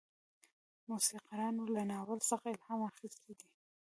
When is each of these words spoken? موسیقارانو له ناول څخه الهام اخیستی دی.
موسیقارانو 0.89 1.63
له 1.75 1.81
ناول 1.91 2.19
څخه 2.29 2.45
الهام 2.55 2.81
اخیستی 2.91 3.33
دی. 3.39 3.49